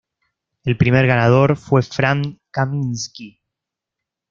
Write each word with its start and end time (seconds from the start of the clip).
El 0.63 0.77
primer 0.77 1.05
ganador 1.05 1.55
fue 1.57 1.83
Frank 1.83 2.39
Kaminsky. 2.49 3.39